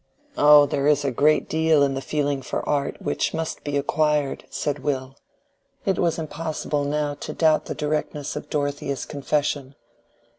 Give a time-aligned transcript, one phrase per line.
[0.35, 4.45] "Oh, there is a great deal in the feeling for art which must be acquired,"
[4.49, 5.15] said Will.
[5.85, 9.75] (It was impossible now to doubt the directness of Dorothea's confession.)